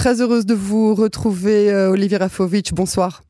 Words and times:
Très 0.00 0.22
heureuse 0.22 0.46
de 0.46 0.54
vous 0.54 0.94
retrouver, 0.94 1.70
Olivier 1.74 2.16
Rafovitch. 2.16 2.72
Bonsoir. 2.72 3.20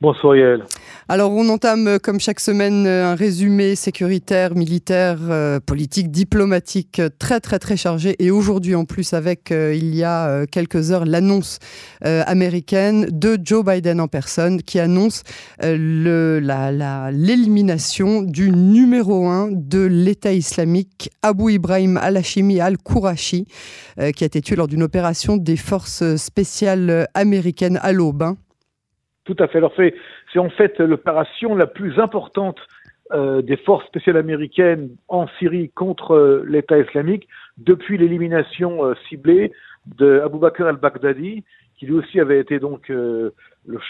Bonsoir 0.00 0.36
Yael. 0.36 0.62
Alors 1.08 1.32
on 1.32 1.48
entame 1.48 1.88
euh, 1.88 1.98
comme 1.98 2.20
chaque 2.20 2.38
semaine 2.38 2.86
euh, 2.86 3.06
un 3.06 3.16
résumé 3.16 3.74
sécuritaire, 3.74 4.54
militaire, 4.54 5.18
euh, 5.28 5.58
politique, 5.58 6.12
diplomatique 6.12 7.02
très 7.18 7.40
très 7.40 7.58
très 7.58 7.76
chargé 7.76 8.14
et 8.20 8.30
aujourd'hui 8.30 8.76
en 8.76 8.84
plus 8.84 9.12
avec 9.12 9.50
il 9.50 9.96
y 9.96 10.04
a 10.04 10.46
quelques 10.46 10.92
heures 10.92 11.04
l'annonce 11.04 11.58
américaine 12.02 13.08
de 13.10 13.36
Joe 13.42 13.64
Biden 13.64 14.00
en 14.00 14.06
personne 14.06 14.62
qui 14.62 14.78
annonce 14.78 15.24
l'élimination 15.62 18.22
du 18.22 18.50
numéro 18.50 19.26
un 19.26 19.48
de 19.50 19.80
l'État 19.80 20.32
islamique 20.32 21.10
Abu 21.22 21.54
Ibrahim 21.54 21.96
al-Hashimi 21.96 22.60
al-Kourachi 22.60 23.46
qui 24.14 24.24
a 24.24 24.26
été 24.26 24.42
tué 24.42 24.54
lors 24.56 24.68
d'une 24.68 24.82
opération 24.82 25.36
des 25.36 25.56
forces 25.56 26.16
spéciales 26.16 27.08
américaines 27.14 27.78
à 27.82 27.92
l'aube. 27.92 28.22
Hein. 28.22 28.36
Tout 29.28 29.36
à 29.40 29.46
fait. 29.46 29.94
C'est 30.32 30.38
en 30.38 30.48
fait 30.48 30.80
l'opération 30.80 31.54
la 31.54 31.66
plus 31.66 32.00
importante 32.00 32.58
euh, 33.12 33.42
des 33.42 33.58
forces 33.58 33.84
spéciales 33.84 34.16
américaines 34.16 34.96
en 35.08 35.26
Syrie 35.38 35.68
contre 35.68 36.12
euh, 36.12 36.44
l'État 36.46 36.78
islamique 36.78 37.28
depuis 37.58 37.98
l'élimination 37.98 38.86
euh, 38.86 38.94
ciblée 39.06 39.52
de 39.98 40.20
Abu 40.24 40.38
Bakr 40.38 40.62
al-Baghdadi, 40.62 41.44
qui 41.76 41.84
lui 41.84 41.92
aussi 41.92 42.20
avait 42.20 42.40
été 42.40 42.58
donc 42.58 42.88
le 42.88 43.32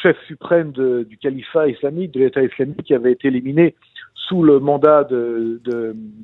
chef 0.03 0.17
suprême 0.27 0.73
du 0.73 1.17
califat 1.19 1.69
islamique, 1.69 2.11
de 2.13 2.21
l'État 2.21 2.43
islamique, 2.43 2.83
qui 2.83 2.95
avait 2.95 3.13
été 3.13 3.29
éliminé 3.29 3.77
sous 4.15 4.43
le 4.43 4.59
mandat 4.59 5.05
de, 5.05 5.61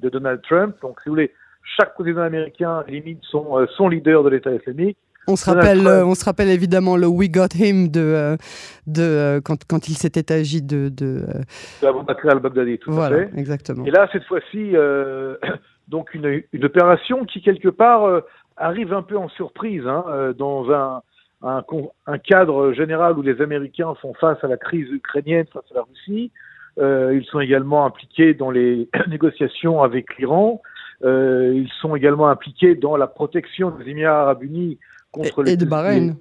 Donald 0.03 0.43
Trump. 0.43 0.77
Donc, 0.83 1.01
si 1.01 1.09
vous 1.09 1.15
voulez, 1.15 1.33
chaque 1.79 1.95
président 1.95 2.23
américain 2.23 2.85
élimine 2.89 3.19
son 3.23 3.89
leader 3.89 4.23
de 4.25 4.29
l'État 4.29 4.53
islamique. 4.53 4.99
On 5.27 5.37
se, 5.37 5.51
rappelle, 5.51 5.87
euh, 5.87 6.05
on 6.05 6.15
se 6.15 6.25
rappelle 6.25 6.49
évidemment 6.49 6.97
le 6.97 7.07
We 7.07 7.31
Got 7.31 7.55
Him 7.59 7.89
de, 7.89 8.01
euh, 8.01 8.37
de, 8.87 9.03
euh, 9.03 9.41
quand, 9.43 9.65
quand 9.67 9.89
il 9.89 9.95
s'était 9.95 10.33
agi 10.33 10.61
de. 10.63 10.91
de 10.91 11.25
al-Baghdadi, 11.83 12.79
tout 12.79 12.93
voilà, 12.93 13.17
à 13.17 13.19
fait. 13.21 13.31
exactement. 13.39 13.85
Et 13.87 13.91
là, 13.91 14.09
cette 14.13 14.25
fois-ci, 14.25 14.75
donc 15.89 16.13
une, 16.15 16.43
une, 16.53 16.65
opération 16.65 17.25
qui, 17.25 17.41
quelque 17.41 17.69
part, 17.69 18.23
arrive 18.57 18.93
un 18.93 19.03
peu 19.03 19.17
en 19.17 19.29
surprise, 19.31 19.87
hein, 19.87 20.35
dans 20.37 20.71
un, 20.71 21.03
un, 21.43 21.65
un, 22.07 22.19
cadre 22.19 22.73
général 22.73 23.19
où 23.19 23.23
les 23.23 23.41
Américains 23.41 23.95
font 24.03 24.13
face 24.15 24.43
à 24.43 24.49
la 24.49 24.59
crise 24.59 24.91
ukrainienne, 24.91 25.47
face 25.53 25.65
à 25.73 25.77
la 25.77 25.83
Russie. 25.83 26.31
ils 26.79 27.25
sont 27.31 27.41
également 27.41 27.87
impliqués 27.87 28.35
dans 28.35 28.51
les 28.51 28.89
négociations 29.09 29.83
avec 29.83 30.19
l'Iran. 30.19 30.61
Ils 31.05 31.71
sont 31.81 31.95
également 31.95 32.29
impliqués 32.29 32.75
dans 32.75 32.97
la 32.97 33.07
protection 33.07 33.71
des 33.71 33.91
Émirats 33.91 34.23
arabes 34.23 34.43
unis 34.43 34.79
et, 35.47 35.57
de 35.57 35.65
Bahreïn. 35.65 36.17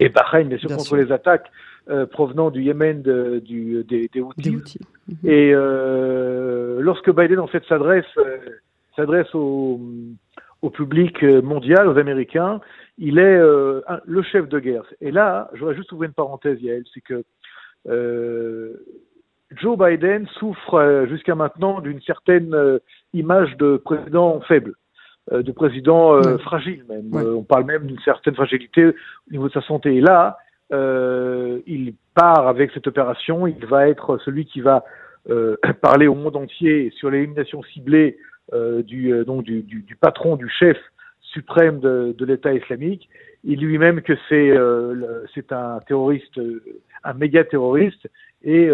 Et 0.00 0.08
Bahreïn, 0.08 0.48
bien 0.48 0.58
sûr, 0.58 0.70
contre 0.70 0.96
les 0.96 1.12
attaques 1.12 1.50
euh, 1.90 2.06
provenant 2.06 2.50
du 2.50 2.62
Yémen 2.62 3.02
de, 3.02 3.40
du, 3.44 3.84
des, 3.84 4.08
des 4.12 4.20
Houthis. 4.22 4.78
Mhm. 5.06 5.16
Et 5.24 5.52
euh, 5.52 6.80
lorsque 6.80 7.14
Biden, 7.14 7.38
en 7.38 7.46
fait, 7.46 7.62
s'adresse 7.68 8.06
euh, 8.16 8.38
s'adresse 8.96 9.34
au, 9.34 9.80
au 10.62 10.70
public 10.70 11.22
mondial, 11.22 11.86
aux 11.88 11.98
Américains, 11.98 12.60
il 12.96 13.18
est 13.18 13.38
le 13.38 14.22
chef 14.22 14.48
de 14.48 14.60
guerre. 14.60 14.84
Et 15.00 15.10
là, 15.10 15.50
je 15.52 15.58
voudrais 15.58 15.74
juste 15.74 15.90
ouvrir 15.92 16.08
une 16.08 16.14
parenthèse, 16.14 16.62
Yael, 16.62 16.84
c'est 16.94 17.02
que 17.02 17.24
Joe 19.52 19.78
Biden 19.78 20.26
souffre 20.38 21.06
jusqu'à 21.08 21.34
maintenant 21.34 21.80
d'une 21.80 22.00
certaine 22.00 22.80
image 23.12 23.56
de 23.56 23.76
président 23.76 24.40
faible. 24.40 24.74
Euh, 25.32 25.42
de 25.42 25.52
président 25.52 26.16
euh, 26.16 26.36
fragile 26.36 26.84
même. 26.86 27.10
Euh, 27.14 27.36
on 27.36 27.44
parle 27.44 27.64
même 27.64 27.86
d'une 27.86 27.98
certaine 28.00 28.34
fragilité 28.34 28.88
au 28.88 28.92
niveau 29.30 29.48
de 29.48 29.54
sa 29.54 29.62
santé. 29.62 29.94
Et 29.94 30.00
là, 30.02 30.36
il 30.70 31.94
part 32.14 32.46
avec 32.46 32.72
cette 32.72 32.86
opération. 32.86 33.46
Il 33.46 33.64
va 33.64 33.88
être 33.88 34.18
celui 34.18 34.44
qui 34.44 34.60
va 34.60 34.84
parler 35.80 36.08
au 36.08 36.14
monde 36.14 36.36
entier 36.36 36.92
sur 36.96 37.10
l'élimination 37.10 37.62
ciblée 37.62 38.18
du, 38.52 39.24
donc 39.24 39.44
du, 39.44 39.62
du, 39.62 39.82
du, 39.82 39.96
patron, 39.96 40.36
du 40.36 40.48
chef 40.48 40.76
suprême 41.20 41.78
de, 41.80 42.14
de 42.18 42.24
l'État 42.24 42.52
islamique. 42.52 43.08
Il 43.44 43.60
lui-même 43.60 44.02
que 44.02 44.14
c'est 44.28 44.52
c'est 45.32 45.52
un 45.52 45.78
terroriste, 45.86 46.40
un 47.04 47.14
méga 47.14 47.44
terroriste, 47.44 48.08
et 48.42 48.68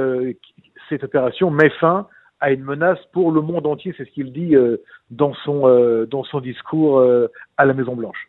cette 0.91 1.05
opération 1.05 1.51
met 1.51 1.71
fin 1.81 2.07
à 2.41 2.51
une 2.51 2.63
menace 2.63 2.99
pour 3.13 3.33
le 3.33 3.41
monde 3.41 3.67
entier, 3.67 3.95
c'est 3.97 4.05
ce 4.05 4.11
qu'il 4.11 4.33
dit 4.33 4.57
euh, 4.57 4.79
dans, 5.11 5.35
son, 5.45 5.69
euh, 5.69 6.07
dans 6.07 6.25
son 6.25 6.41
discours 6.41 6.99
euh, 6.99 7.29
à 7.57 7.65
la 7.65 7.75
Maison 7.75 7.95
Blanche. 7.95 8.29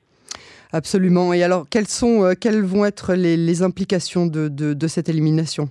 Absolument. 0.73 1.33
Et 1.33 1.43
alors, 1.43 1.65
quelles, 1.69 1.87
sont, 1.87 2.33
quelles 2.39 2.63
vont 2.63 2.85
être 2.85 3.13
les, 3.13 3.35
les 3.35 3.63
implications 3.63 4.25
de, 4.25 4.47
de, 4.47 4.73
de, 4.73 4.87
cette 4.87 5.09
élimination? 5.09 5.69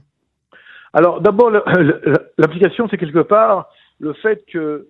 Alors, 0.93 1.21
d'abord, 1.23 1.50
l'implication, 2.39 2.87
c'est 2.91 2.99
quelque 2.99 3.21
part 3.21 3.71
le 3.99 4.12
fait 4.15 4.43
que 4.50 4.87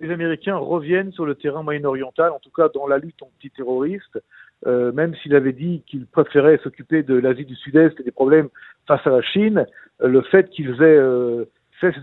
les 0.00 0.10
Américains 0.10 0.56
reviennent 0.56 1.12
sur 1.12 1.24
le 1.24 1.34
terrain 1.34 1.62
moyen-oriental, 1.62 2.32
en 2.32 2.38
tout 2.40 2.50
cas 2.50 2.68
dans 2.74 2.86
la 2.86 2.98
lutte 2.98 3.22
antiterroriste, 3.22 4.18
euh, 4.66 4.92
même 4.92 5.14
s'il 5.16 5.34
avait 5.34 5.52
dit 5.52 5.82
qu'il 5.86 6.06
préférait 6.06 6.58
s'occuper 6.62 7.02
de 7.02 7.14
l'Asie 7.14 7.44
du 7.44 7.54
Sud-Est 7.56 7.98
et 8.00 8.02
des 8.02 8.10
problèmes 8.10 8.48
face 8.86 9.06
à 9.06 9.10
la 9.10 9.22
Chine, 9.22 9.66
le 10.00 10.22
fait 10.22 10.48
qu'ils 10.50 10.82
aient 10.82 11.00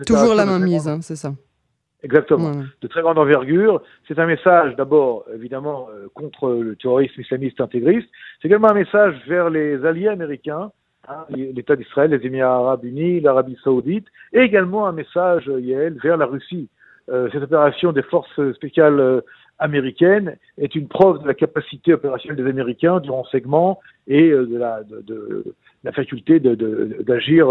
Toujours 0.06 0.36
la 0.36 0.46
même 0.46 0.64
mise, 0.64 0.88
hein, 0.88 1.00
c'est 1.02 1.16
ça. 1.16 1.34
Exactement. 2.04 2.52
De 2.82 2.88
très 2.88 3.02
grande 3.02 3.20
envergure. 3.20 3.82
C'est 4.08 4.18
un 4.18 4.26
message 4.26 4.76
d'abord, 4.76 5.26
évidemment, 5.34 5.88
euh, 5.94 6.08
contre 6.16 6.50
le 6.50 6.76
terrorisme 6.76 7.22
islamiste 7.22 7.62
intégriste. 7.62 8.10
C'est 8.42 8.48
également 8.48 8.72
un 8.72 8.74
message 8.74 9.16
vers 9.28 9.52
les 9.52 9.86
alliés 9.86 10.08
américains, 10.08 10.72
hein, 11.08 11.26
l'État 11.30 11.76
d'Israël, 11.76 12.10
les 12.10 12.26
Émirats 12.26 12.56
arabes 12.56 12.86
unis, 12.86 13.20
l'Arabie 13.22 13.58
saoudite, 13.64 14.08
et 14.34 14.40
également 14.40 14.88
un 14.88 14.94
message, 14.94 15.48
euh, 15.48 15.62
Yael, 15.62 15.98
vers 16.02 16.18
la 16.18 16.26
Russie. 16.26 16.70
Euh, 17.10 17.30
cette 17.32 17.44
opération 17.44 17.92
des 17.92 18.04
forces 18.04 18.52
spéciales 18.54 19.22
américaines 19.62 20.36
est 20.58 20.76
une 20.76 20.90
preuve 20.90 21.22
de 21.22 21.28
la 21.28 21.34
capacité 21.34 21.94
opérationnelle 21.94 22.44
des 22.44 22.50
Américains, 22.50 23.00
du 23.00 23.10
renseignement 23.10 23.80
et 24.08 24.30
de, 24.30 24.58
la, 24.58 24.84
de, 24.84 25.02
de, 25.02 25.46
la 25.86 25.94
faculté 25.94 26.40
d'agir 26.40 27.48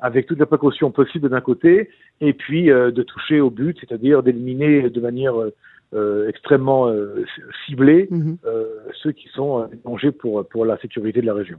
avec 0.00 0.26
toutes 0.26 0.38
les 0.38 0.46
précautions 0.46 0.90
possibles 0.90 1.28
d'un 1.28 1.40
côté, 1.40 1.88
et 2.20 2.34
puis 2.34 2.70
euh, 2.70 2.90
de 2.90 3.02
toucher 3.02 3.40
au 3.40 3.50
but, 3.50 3.76
c'est-à-dire 3.80 4.22
d'éliminer 4.22 4.90
de 4.90 5.00
manière 5.00 5.40
euh, 5.40 5.54
euh 5.94 6.28
extrêmement 6.28 6.88
euh, 6.88 7.24
ciblée 7.64 8.08
mhm. 8.10 8.36
ceux 9.02 9.12
qui 9.12 9.28
sont 9.28 9.50
en 9.50 9.68
danger 9.84 10.12
pour, 10.12 10.46
pour 10.48 10.64
la 10.64 10.76
sécurité 10.78 11.20
de 11.20 11.26
la 11.26 11.34
région. 11.34 11.58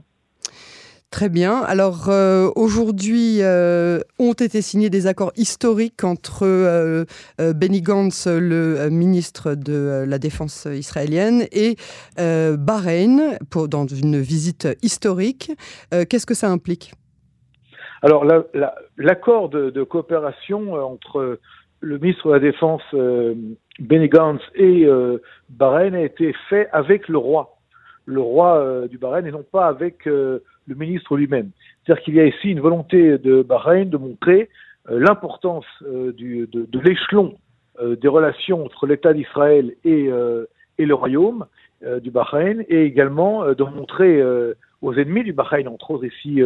Très 1.10 1.28
bien. 1.28 1.62
Alors 1.62 2.10
aujourd'hui 2.56 3.40
ont 3.42 4.32
été 4.32 4.60
signés 4.60 4.90
des 4.90 5.06
accords 5.06 5.32
historiques 5.36 6.04
entre 6.04 7.06
Benny 7.38 7.80
Gantz, 7.80 8.26
le 8.26 8.88
ministre 8.90 9.54
de 9.54 10.04
la 10.06 10.18
Défense 10.18 10.66
israélienne, 10.70 11.46
et 11.52 11.76
Bahreïn 12.18 13.38
pour, 13.50 13.68
dans 13.68 13.86
une 13.86 14.20
visite 14.20 14.68
historique. 14.82 15.52
Qu'est-ce 15.90 16.26
que 16.26 16.34
ça 16.34 16.50
implique? 16.50 16.92
Alors, 18.02 18.24
l'accord 18.96 19.48
de, 19.48 19.82
coopération 19.82 20.76
euh, 20.76 20.82
entre 20.82 21.40
le 21.80 21.98
ministre 21.98 22.28
de 22.28 22.34
la 22.34 22.40
Défense 22.40 22.82
euh, 22.94 23.34
Benny 23.78 24.08
Gantz 24.08 24.40
et 24.54 24.84
euh, 24.84 25.20
Bahreïn 25.50 25.94
a 25.94 26.02
été 26.02 26.34
fait 26.48 26.68
avec 26.72 27.08
le 27.08 27.18
roi, 27.18 27.55
le 28.06 28.20
roi 28.20 28.56
euh, 28.56 28.88
du 28.88 28.98
Bahreïn, 28.98 29.26
et 29.26 29.30
non 29.30 29.44
pas 29.44 29.66
avec 29.66 30.06
le 30.06 30.42
ministre 30.68 31.16
lui-même. 31.16 31.50
C'est-à-dire 31.84 32.02
qu'il 32.04 32.14
y 32.14 32.20
a 32.20 32.26
ici 32.26 32.50
une 32.50 32.60
volonté 32.60 33.18
de 33.18 33.42
Bahreïn 33.42 33.90
de 33.90 33.96
montrer 33.96 34.48
l'importance 34.88 35.66
de, 35.82 36.46
de 36.46 36.80
l'échelon 36.80 37.36
des 37.80 38.08
relations 38.08 38.64
entre 38.64 38.86
l'État 38.86 39.12
d'Israël 39.12 39.74
et, 39.84 40.08
et, 40.78 40.86
le 40.86 40.94
royaume 40.94 41.46
du 42.02 42.10
Bahreïn, 42.10 42.64
et 42.68 42.84
également 42.84 43.52
de 43.52 43.64
montrer 43.64 44.22
aux 44.82 44.94
ennemis 44.94 45.24
du 45.24 45.32
Bahreïn, 45.32 45.66
entre 45.66 45.90
autres 45.92 46.04
ici 46.04 46.40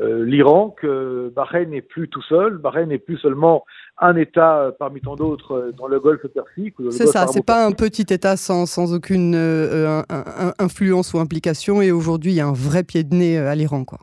euh, 0.00 0.24
l'Iran 0.24 0.70
que 0.70 1.32
Bahreïn 1.36 1.70
n'est 1.70 1.80
plus 1.80 2.08
tout 2.08 2.22
seul, 2.22 2.58
Bahreïn 2.58 2.88
n'est 2.88 2.98
plus 2.98 3.16
seulement 3.18 3.64
un 3.98 4.16
État 4.16 4.58
euh, 4.58 4.72
parmi 4.76 5.00
tant 5.00 5.14
d'autres 5.14 5.52
euh, 5.52 5.72
dans 5.72 5.86
le 5.86 6.00
Golfe 6.00 6.26
Persique. 6.26 6.74
C'est 6.90 7.06
ça, 7.06 7.28
c'est 7.28 7.46
pas 7.46 7.64
un 7.64 7.70
petit 7.70 8.12
État 8.12 8.36
sans, 8.36 8.66
sans 8.66 8.92
aucune 8.92 9.36
influence 10.58 11.14
ou 11.14 11.20
implication, 11.20 11.80
et 11.80 11.92
aujourd'hui 11.92 12.32
il 12.32 12.34
y 12.36 12.40
a 12.40 12.46
un 12.46 12.52
vrai 12.52 12.82
pied 12.82 13.04
de 13.04 13.14
nez 13.14 13.38
à 13.38 13.54
l'Iran, 13.54 13.84
quoi. 13.84 13.98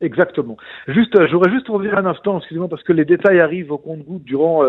Exactement. 0.00 0.56
Juste, 0.86 1.14
j'aurais 1.28 1.50
juste 1.50 1.68
revenir 1.68 1.98
un 1.98 2.06
instant, 2.06 2.38
excusez-moi, 2.38 2.68
parce 2.68 2.82
que 2.84 2.92
les 2.92 3.04
détails 3.04 3.40
arrivent 3.40 3.70
au 3.72 3.78
compte-goutte 3.78 4.24
durant 4.24 4.62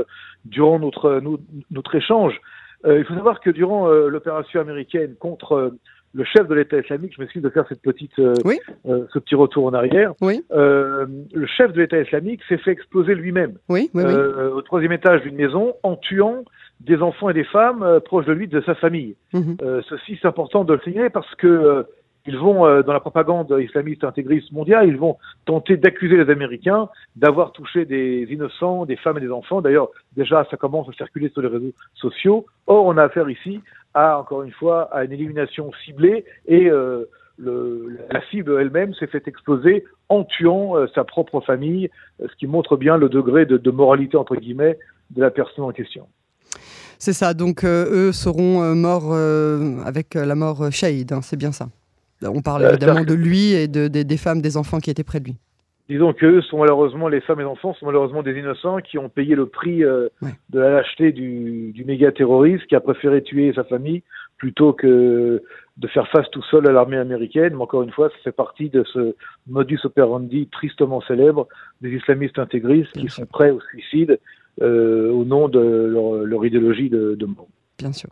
durant 0.43 0.77
notre 0.77 1.21
notre 1.69 1.95
échange. 1.95 2.41
il 2.85 3.05
faut 3.05 3.13
savoir 3.13 3.39
que 3.39 3.49
durant 3.49 3.87
l'opération 3.87 4.59
américaine 4.59 5.15
contre 5.17 5.73
le 6.13 6.23
chef 6.25 6.47
de 6.47 6.55
l'État 6.55 6.77
islamique, 6.77 7.13
je 7.15 7.21
m'excuse 7.21 7.41
de 7.41 7.49
faire 7.49 7.65
cette 7.69 7.81
petite, 7.81 8.17
euh, 8.19 8.33
euh, 8.85 9.05
ce 9.13 9.19
petit 9.19 9.35
retour 9.35 9.65
en 9.65 9.73
arrière. 9.73 10.13
Oui. 10.21 10.43
Euh, 10.51 11.05
le 11.33 11.47
chef 11.47 11.71
de 11.71 11.81
l'État 11.81 11.99
islamique 11.99 12.41
s'est 12.49 12.57
fait 12.57 12.71
exploser 12.71 13.15
lui-même 13.15 13.53
oui, 13.69 13.89
au 13.93 14.61
troisième 14.61 14.91
étage 14.91 15.21
d'une 15.21 15.35
maison 15.35 15.75
en 15.83 15.95
tuant 15.95 16.43
des 16.81 16.97
enfants 17.01 17.29
et 17.29 17.33
des 17.33 17.43
femmes 17.43 17.99
proches 18.03 18.25
de 18.25 18.33
lui, 18.33 18.47
de 18.47 18.61
sa 18.61 18.75
famille. 18.75 19.15
Mhm. 19.33 19.57
ceci, 19.87 20.17
c'est 20.21 20.27
important 20.27 20.63
de 20.63 20.73
le 20.73 20.79
signaler 20.81 21.09
parce 21.09 21.33
que 21.35 21.85
ils 22.27 22.37
vont, 22.37 22.65
euh, 22.65 22.83
dans 22.83 22.93
la 22.93 22.99
propagande 22.99 23.55
islamiste 23.59 24.03
intégriste 24.03 24.51
mondiale, 24.51 24.87
ils 24.87 24.97
vont 24.97 25.17
tenter 25.45 25.77
d'accuser 25.77 26.17
les 26.17 26.29
Américains 26.31 26.89
d'avoir 27.15 27.51
touché 27.51 27.85
des 27.85 28.27
innocents, 28.29 28.85
des 28.85 28.95
femmes 28.95 29.17
et 29.17 29.21
des 29.21 29.31
enfants. 29.31 29.61
D'ailleurs, 29.61 29.89
déjà, 30.15 30.45
ça 30.51 30.57
commence 30.57 30.87
à 30.89 30.93
circuler 30.93 31.29
sur 31.29 31.41
les 31.41 31.47
réseaux 31.47 31.73
sociaux. 31.95 32.45
Or, 32.67 32.85
on 32.85 32.97
a 32.97 33.03
affaire 33.03 33.29
ici 33.29 33.61
à, 33.93 34.19
encore 34.19 34.43
une 34.43 34.51
fois, 34.51 34.83
à 34.93 35.03
une 35.03 35.11
élimination 35.11 35.71
ciblée 35.83 36.23
et 36.47 36.69
euh, 36.69 37.05
le, 37.37 37.97
la 38.11 38.21
cible 38.29 38.57
elle-même 38.61 38.93
s'est 38.93 39.07
fait 39.07 39.27
exploser 39.27 39.83
en 40.09 40.23
tuant 40.23 40.77
euh, 40.77 40.85
sa 40.93 41.03
propre 41.03 41.41
famille, 41.41 41.89
ce 42.19 42.35
qui 42.35 42.45
montre 42.45 42.77
bien 42.77 42.97
le 42.97 43.09
degré 43.09 43.45
de, 43.45 43.57
de 43.57 43.71
moralité, 43.71 44.15
entre 44.15 44.35
guillemets, 44.35 44.77
de 45.09 45.21
la 45.21 45.31
personne 45.31 45.65
en 45.65 45.71
question. 45.71 46.07
C'est 46.99 47.13
ça, 47.13 47.33
donc 47.33 47.65
eux 47.65 48.11
seront 48.11 48.75
morts 48.75 49.11
avec 49.83 50.13
la 50.13 50.35
mort 50.35 50.71
shahid, 50.71 51.11
hein, 51.11 51.21
c'est 51.23 51.35
bien 51.35 51.51
ça. 51.51 51.65
On 52.23 52.41
parle 52.41 52.65
évidemment 52.65 53.03
de 53.03 53.13
lui 53.13 53.53
et 53.53 53.67
de, 53.67 53.87
des 53.87 54.17
femmes, 54.17 54.41
des 54.41 54.57
enfants 54.57 54.79
qui 54.79 54.89
étaient 54.89 55.03
près 55.03 55.19
de 55.19 55.25
lui. 55.25 55.35
Disons 55.89 56.13
qu'eux 56.13 56.41
sont 56.43 56.59
malheureusement, 56.59 57.09
les 57.09 57.19
femmes 57.19 57.41
et 57.41 57.43
les 57.43 57.49
enfants 57.49 57.73
sont 57.73 57.85
malheureusement 57.85 58.23
des 58.23 58.37
innocents 58.39 58.77
qui 58.77 58.97
ont 58.97 59.09
payé 59.09 59.35
le 59.35 59.47
prix 59.47 59.83
euh, 59.83 60.07
de 60.49 60.59
la 60.59 60.69
lâcheté 60.69 61.11
du, 61.11 61.73
du 61.73 61.83
méga 61.83 62.13
terroriste 62.13 62.65
qui 62.67 62.75
a 62.75 62.79
préféré 62.79 63.21
tuer 63.23 63.51
sa 63.53 63.65
famille 63.65 64.01
plutôt 64.37 64.71
que 64.71 65.43
de 65.77 65.87
faire 65.87 66.07
face 66.07 66.29
tout 66.31 66.43
seul 66.43 66.67
à 66.67 66.71
l'armée 66.71 66.97
américaine. 66.97 67.55
Mais 67.55 67.61
encore 67.61 67.83
une 67.83 67.91
fois, 67.91 68.09
ça 68.09 68.15
fait 68.23 68.31
partie 68.31 68.69
de 68.69 68.83
ce 68.93 69.15
modus 69.47 69.79
operandi 69.83 70.47
tristement 70.47 71.01
célèbre 71.01 71.47
des 71.81 71.89
islamistes 71.89 72.39
intégristes 72.39 72.93
qui 72.93 73.09
sont 73.09 73.25
prêts 73.25 73.51
au 73.51 73.59
suicide 73.59 74.17
euh, 74.61 75.11
au 75.11 75.25
nom 75.25 75.49
de 75.49 75.59
leur, 75.59 76.45
idéologie 76.45 76.89
de, 76.89 77.15
de 77.15 77.25
mort 77.25 77.47
bien 77.81 77.93
sûr. 77.93 78.09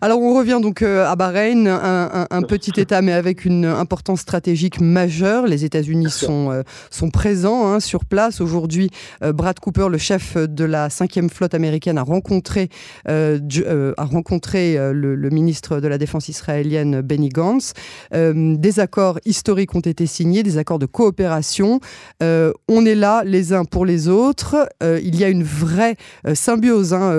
Alors 0.00 0.20
on 0.20 0.34
revient 0.34 0.60
donc 0.62 0.82
euh, 0.82 1.04
à 1.06 1.16
Bahreïn, 1.16 1.66
un, 1.66 2.42
petit 2.42 2.80
État 2.80 3.02
mais 3.02 3.12
avec 3.12 3.44
une 3.44 3.64
importance 3.64 4.20
stratégique 4.20 4.80
majeure. 4.80 5.46
Les 5.46 5.64
États-Unis 5.64 6.10
sont, 6.10 6.50
euh, 6.52 6.62
sont 6.90 7.10
présents 7.10 7.66
hein, 7.66 7.80
sur 7.80 8.04
place. 8.04 8.40
Aujourd'hui, 8.40 8.90
euh, 9.22 9.32
Brad 9.32 9.58
Cooper, 9.58 9.88
le 9.90 9.98
chef 9.98 10.36
de 10.36 10.64
la 10.64 10.88
5e 10.88 11.28
flotte 11.28 11.54
américaine, 11.54 11.98
a 11.98 12.02
rencontré, 12.02 12.68
a 13.06 14.04
rencontré 14.04 14.76
le, 14.92 15.30
ministre 15.30 15.80
de 15.80 15.88
la 15.88 15.98
Défense 15.98 16.28
israélienne 16.28 17.00
Benny 17.00 17.28
Gantz. 17.28 17.72
des 18.12 18.80
accords 18.80 19.18
historiques 19.24 19.74
ont 19.74 19.80
été 19.80 20.06
signés, 20.06 20.42
des 20.42 20.58
accords 20.58 20.78
de 20.78 20.86
coopération. 20.86 21.80
on 22.20 22.86
est 22.86 22.94
là 22.94 23.22
les 23.24 23.52
uns 23.52 23.64
pour 23.64 23.84
les 23.84 24.08
autres. 24.08 24.68
il 24.82 25.16
y 25.16 25.24
a 25.24 25.28
une 25.28 25.42
vraie 25.42 25.96
symbiose 26.34 26.94
hein, 26.94 27.12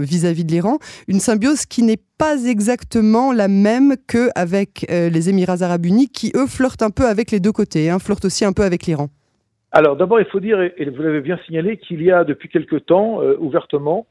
vis-à-vis 0.00 0.44
de 0.44 0.52
l'Iran. 0.52 0.78
Une 1.08 1.20
symbiose 1.26 1.66
qui 1.66 1.82
n'est 1.82 2.02
pas 2.18 2.36
exactement 2.44 3.32
la 3.32 3.48
même 3.48 3.96
qu'avec 4.06 4.86
euh, 4.90 5.10
les 5.10 5.28
Émirats 5.28 5.62
arabes 5.62 5.84
unis, 5.84 6.08
qui 6.08 6.30
eux 6.36 6.46
flirtent 6.46 6.82
un 6.82 6.90
peu 6.90 7.06
avec 7.06 7.32
les 7.32 7.40
deux 7.40 7.50
côtés, 7.50 7.90
hein, 7.90 7.98
flirtent 7.98 8.26
aussi 8.26 8.44
un 8.44 8.52
peu 8.52 8.62
avec 8.62 8.86
l'Iran. 8.86 9.08
Alors 9.72 9.96
d'abord, 9.96 10.20
il 10.20 10.26
faut 10.26 10.38
dire, 10.38 10.60
et 10.60 10.88
vous 10.88 11.02
l'avez 11.02 11.20
bien 11.20 11.38
signalé, 11.44 11.78
qu'il 11.78 12.00
y 12.00 12.12
a 12.12 12.22
depuis 12.22 12.48
quelque 12.48 12.76
temps, 12.76 13.22
euh, 13.22 13.36
ouvertement, 13.40 14.06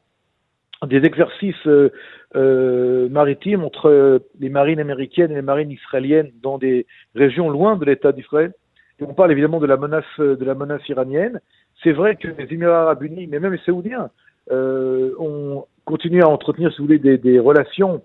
des 0.86 1.06
exercices 1.06 1.68
euh, 1.68 3.10
maritimes 3.10 3.64
entre 3.64 4.22
les 4.42 4.50
marines 4.50 4.82
américaines 4.82 5.32
et 5.32 5.36
les 5.36 5.42
marines 5.54 5.72
israéliennes 5.72 6.32
dans 6.44 6.58
des 6.58 6.86
régions 7.16 7.50
loin 7.50 7.78
de 7.78 7.86
l'État 7.86 8.12
d'Israël. 8.12 8.52
on 9.00 9.14
parle 9.14 9.32
évidemment 9.32 9.62
de 9.62 9.68
la 9.68 9.78
menace 10.56 10.90
iranienne. 10.90 11.40
C'est 11.82 11.94
vrai 11.94 12.18
que 12.18 12.28
les 12.28 12.54
Émirats 12.54 12.82
arabes 12.82 13.04
unis, 13.04 13.26
mais 13.28 13.40
même 13.40 13.54
les 13.54 13.64
Saoudiens, 13.66 14.10
ont 14.52 15.66
continuer 15.86 16.22
à 16.22 16.28
entretenir, 16.30 16.72
si 16.72 16.80
vous 16.80 16.86
voulez, 16.86 17.00
des, 17.00 17.18
des 17.18 17.40
relations 17.40 18.02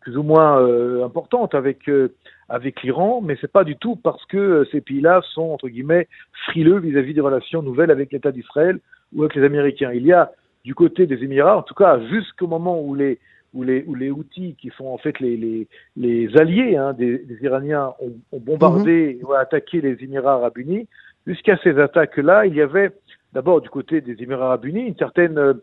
plus 0.00 0.16
ou 0.16 0.22
moins 0.22 0.60
euh, 0.60 1.04
importantes 1.04 1.54
avec 1.54 1.88
euh, 1.88 2.14
avec 2.48 2.82
l'Iran, 2.82 3.20
mais 3.20 3.36
c'est 3.40 3.52
pas 3.52 3.64
du 3.64 3.76
tout 3.76 3.96
parce 3.96 4.24
que 4.26 4.36
euh, 4.36 4.64
ces 4.72 4.80
pays-là 4.80 5.20
sont 5.34 5.50
entre 5.50 5.68
guillemets 5.68 6.08
frileux 6.46 6.78
vis-à-vis 6.78 7.14
des 7.14 7.20
relations 7.20 7.62
nouvelles 7.62 7.90
avec 7.90 8.12
l'État 8.12 8.32
d'Israël 8.32 8.80
ou 9.14 9.22
avec 9.22 9.36
les 9.36 9.44
Américains. 9.44 9.92
Il 9.92 10.04
y 10.04 10.12
a 10.12 10.32
du 10.64 10.74
côté 10.74 11.06
des 11.06 11.22
Émirats, 11.22 11.58
en 11.58 11.62
tout 11.62 11.74
cas 11.74 12.00
jusqu'au 12.08 12.46
moment 12.46 12.80
où 12.80 12.94
les 12.94 13.18
où 13.52 13.62
les 13.62 13.84
où 13.86 13.94
les 13.94 14.10
outils 14.10 14.56
qui 14.58 14.70
sont 14.70 14.86
en 14.86 14.98
fait 14.98 15.20
les 15.20 15.36
les, 15.36 15.68
les 15.96 16.36
alliés 16.38 16.76
hein, 16.76 16.92
des, 16.92 17.18
des, 17.18 17.38
Iraniens 17.42 17.92
ont, 18.00 18.12
ont 18.32 18.40
bombardé 18.40 19.14
mm-hmm. 19.14 19.24
ou 19.24 19.34
attaqué 19.34 19.80
les 19.80 20.02
Émirats 20.02 20.34
arabes 20.34 20.58
unis, 20.58 20.88
jusqu'à 21.26 21.56
ces 21.62 21.78
attaques-là, 21.78 22.46
il 22.46 22.54
y 22.54 22.62
avait 22.62 22.90
d'abord 23.32 23.60
du 23.60 23.68
côté 23.68 24.00
des 24.00 24.22
Émirats 24.22 24.46
arabes 24.46 24.64
unis 24.64 24.86
une 24.86 24.96
certaine 24.96 25.60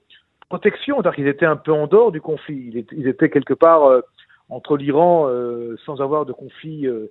protection, 0.50 0.96
c'est-à-dire 0.96 1.16
qu'ils 1.16 1.28
étaient 1.28 1.46
un 1.46 1.58
peu 1.58 1.72
en 1.72 1.88
dehors 1.88 2.12
du 2.12 2.22
conflit. 2.22 2.86
Ils 2.92 3.08
étaient, 3.08 3.30
quelque 3.30 3.54
part 3.54 3.86
euh, 3.86 4.02
entre 4.50 4.78
l'Iran 4.78 5.28
euh, 5.28 5.76
sans 5.86 6.02
avoir 6.02 6.26
de 6.26 6.32
conflit 6.32 6.88
euh, 6.88 7.10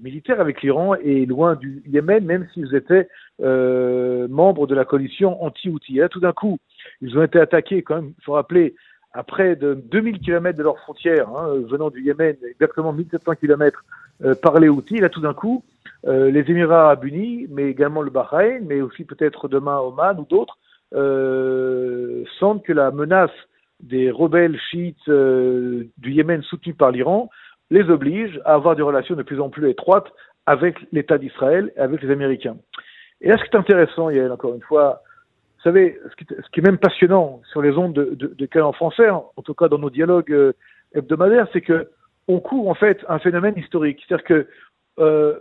militaire 0.00 0.40
avec 0.40 0.62
l'Iran 0.62 0.94
et 0.94 1.26
loin 1.26 1.56
du 1.56 1.82
Yémen, 1.86 2.24
même 2.24 2.46
s'ils 2.54 2.74
étaient 2.74 3.08
membres 3.40 4.66
de 4.66 4.74
la 4.74 4.84
coalition 4.84 5.42
anti-Houthi. 5.42 5.98
Et 5.98 6.00
là, 6.00 6.08
tout 6.08 6.20
d'un 6.20 6.32
coup, 6.32 6.58
ils 7.00 7.18
ont 7.18 7.22
été 7.22 7.40
attaqués, 7.40 7.82
quand 7.82 7.96
même, 7.96 8.12
il 8.18 8.24
faut 8.24 8.32
rappeler, 8.32 8.74
à 9.14 9.22
près 9.22 9.56
de 9.56 9.74
2000 9.74 10.20
km 10.20 10.56
de 10.56 10.62
leur 10.62 10.78
frontière, 10.80 11.28
hein, 11.30 11.54
venant 11.68 11.90
du 11.90 12.02
Yémen, 12.02 12.36
exactement 12.48 12.92
1700 12.92 13.34
km 13.36 13.84
par 14.42 14.60
les 14.60 14.68
Houthis. 14.68 14.98
Là, 14.98 15.08
tout 15.08 15.20
d'un 15.20 15.34
coup, 15.34 15.64
les 16.04 16.44
Émirats 16.48 16.84
arabes 16.84 17.04
unis, 17.04 17.46
mais 17.50 17.70
également 17.70 18.02
le 18.02 18.10
Bahreïn, 18.10 18.64
mais 18.66 18.80
aussi 18.80 19.04
peut-être 19.04 19.48
demain 19.48 19.78
Oman 19.78 20.18
ou 20.20 20.26
d'autres, 20.28 20.58
euh, 20.94 22.24
sentent 22.38 22.64
que 22.64 22.72
la 22.72 22.90
menace 22.90 23.30
des 23.80 24.10
rebelles 24.10 24.58
chiites 24.70 24.96
euh, 25.08 25.84
du 25.98 26.12
Yémen 26.12 26.42
soutenus 26.42 26.76
par 26.76 26.90
l'Iran 26.90 27.28
les 27.70 27.90
oblige 27.90 28.40
à 28.46 28.54
avoir 28.54 28.74
des 28.74 28.82
relations 28.82 29.14
de 29.14 29.22
plus 29.22 29.40
en 29.40 29.50
plus 29.50 29.68
étroites 29.68 30.10
avec 30.46 30.76
l'État 30.90 31.18
d'Israël 31.18 31.70
et 31.76 31.80
avec 31.80 32.02
les 32.02 32.10
Américains. 32.10 32.56
Et 33.20 33.28
là, 33.28 33.36
ce 33.36 33.44
qui 33.44 33.50
est 33.50 33.58
intéressant, 33.58 34.08
Yael, 34.08 34.32
encore 34.32 34.54
une 34.54 34.62
fois, 34.62 35.02
vous 35.58 35.62
savez, 35.64 36.00
ce 36.08 36.24
qui, 36.50 36.60
est 36.60 36.62
même 36.62 36.78
passionnant 36.78 37.42
sur 37.52 37.60
les 37.60 37.76
ondes 37.76 37.92
de, 37.92 38.14
de, 38.14 38.34
de 38.34 38.60
en 38.60 38.72
français, 38.72 39.10
en, 39.10 39.30
tout 39.44 39.54
cas 39.54 39.68
dans 39.68 39.78
nos 39.78 39.90
dialogues 39.90 40.32
euh, 40.32 40.52
hebdomadaires, 40.94 41.48
c'est 41.52 41.60
que 41.60 41.90
on 42.28 42.40
court 42.40 42.70
en 42.70 42.74
fait 42.74 43.04
un 43.08 43.18
phénomène 43.18 43.58
historique. 43.58 44.02
C'est-à-dire 44.06 44.24
que 44.24 44.46